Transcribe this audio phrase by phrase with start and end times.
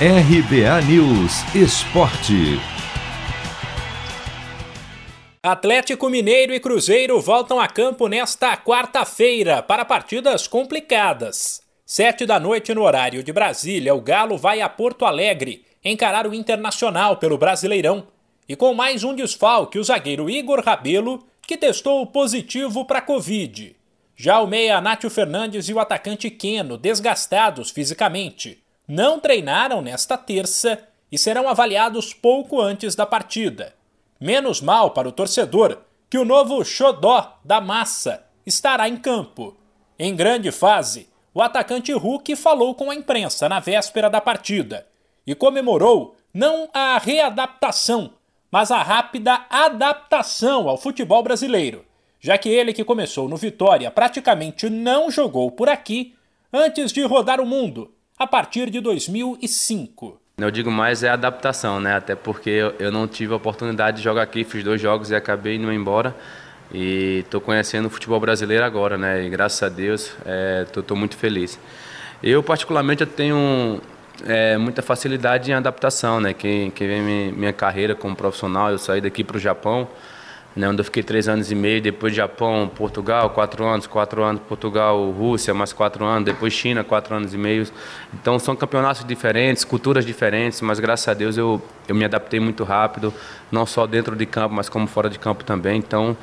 [0.00, 2.58] RBA News Esporte.
[5.40, 11.62] Atlético Mineiro e Cruzeiro voltam a campo nesta quarta-feira para partidas complicadas.
[11.86, 16.34] Sete da noite no horário de Brasília, o Galo vai a Porto Alegre encarar o
[16.34, 18.08] Internacional pelo Brasileirão.
[18.48, 23.76] E com mais um desfalque, o zagueiro Igor Rabelo, que testou positivo para Covid.
[24.16, 30.82] Já o meia Nátio Fernandes e o atacante Queno, desgastados fisicamente não treinaram nesta terça
[31.10, 33.74] e serão avaliados pouco antes da partida.
[34.20, 35.78] Menos mal para o torcedor
[36.10, 39.56] que o novo xodó da massa estará em campo.
[39.98, 44.86] Em grande fase, o atacante Hulk falou com a imprensa na véspera da partida
[45.26, 48.12] e comemorou não a readaptação,
[48.50, 51.84] mas a rápida adaptação ao futebol brasileiro,
[52.20, 56.14] já que ele que começou no Vitória praticamente não jogou por aqui
[56.52, 60.20] antes de rodar o mundo a partir de 2005.
[60.38, 61.94] Eu digo mais é adaptação, né?
[61.94, 65.56] Até porque eu não tive a oportunidade de jogar aqui, fiz dois jogos e acabei
[65.56, 66.14] indo embora.
[66.72, 69.24] E estou conhecendo o futebol brasileiro agora, né?
[69.24, 70.12] E graças a Deus
[70.66, 71.58] estou é, muito feliz.
[72.22, 73.80] Eu particularmente eu tenho
[74.26, 76.32] é, muita facilidade em adaptação, né?
[76.32, 77.00] Quem, quem vê
[77.32, 79.88] minha carreira como profissional, eu saí daqui para o Japão
[80.56, 84.40] né, onde eu fiquei três anos e meio, depois Japão, Portugal, quatro anos, quatro anos,
[84.48, 87.66] Portugal, Rússia, mais quatro anos, depois China, quatro anos e meio.
[88.12, 92.62] Então são campeonatos diferentes, culturas diferentes, mas graças a Deus eu, eu me adaptei muito
[92.62, 93.12] rápido,
[93.50, 95.78] não só dentro de campo, mas como fora de campo também.
[95.78, 96.16] Então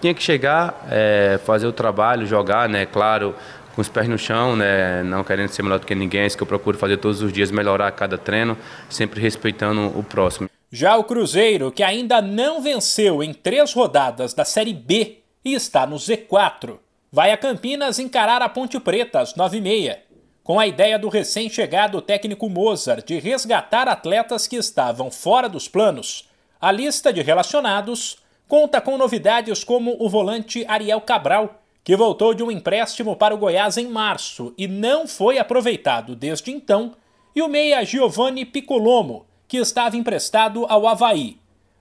[0.00, 3.34] tinha que chegar, é, fazer o trabalho, jogar, né, claro,
[3.74, 6.36] com os pés no chão, né, não querendo ser melhor do que ninguém, é isso
[6.36, 8.56] que eu procuro fazer todos os dias, melhorar cada treino,
[8.88, 10.53] sempre respeitando o próximo.
[10.76, 15.86] Já o Cruzeiro, que ainda não venceu em três rodadas da Série B e está
[15.86, 16.80] no Z4,
[17.12, 19.98] vai a Campinas encarar a Ponte Preta às 9h30,
[20.42, 26.28] com a ideia do recém-chegado técnico Mozart de resgatar atletas que estavam fora dos planos.
[26.60, 32.42] A lista de relacionados conta com novidades como o volante Ariel Cabral, que voltou de
[32.42, 36.96] um empréstimo para o Goiás em março e não foi aproveitado desde então,
[37.32, 41.36] e o meia Giovanni Piccolomo, que estava emprestado ao Havaí.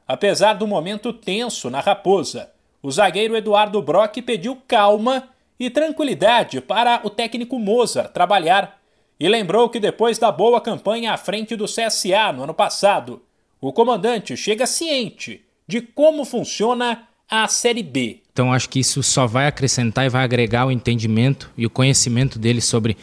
[0.07, 2.51] Apesar do momento tenso na Raposa,
[2.84, 5.29] o zagueiro Eduardo Brock pediu calma
[5.59, 8.79] e tranquilidade para o técnico Mozart trabalhar
[9.19, 13.23] e lembrou que depois da boa campanha à frente do CSA no ano passado,
[13.59, 18.22] o comandante chega ciente de como funciona a Série B.
[18.31, 22.38] Então acho que isso só vai acrescentar e vai agregar o entendimento e o conhecimento
[22.38, 22.95] dele sobre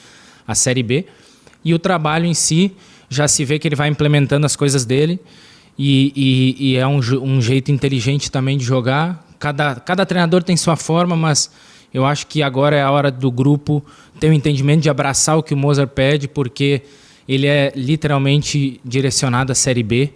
[0.47, 1.07] a Série B
[1.65, 2.77] e o trabalho em si
[3.11, 5.21] já se vê que ele vai implementando as coisas dele
[5.77, 9.27] e, e, e é um, um, jeito inteligente também de jogar.
[9.39, 11.51] Cada, cada treinador tem sua forma, mas
[11.93, 13.85] eu acho que agora é a hora do grupo
[14.21, 16.83] ter o um entendimento de abraçar o que o Mozart pede, porque
[17.27, 20.13] ele é literalmente direcionado à Série B,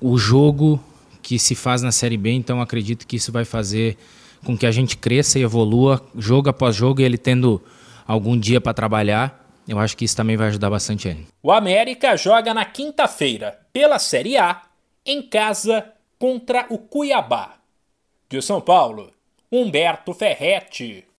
[0.00, 0.80] o jogo
[1.22, 3.96] que se faz na Série B, então acredito que isso vai fazer
[4.44, 7.60] com que a gente cresça e evolua jogo após jogo e ele tendo
[8.06, 11.26] algum dia para trabalhar eu acho que isso também vai ajudar bastante ele.
[11.42, 14.62] O América joga na quinta-feira pela Série A
[15.04, 17.54] em casa contra o Cuiabá.
[18.28, 19.12] De São Paulo,
[19.50, 21.06] Humberto Ferretti.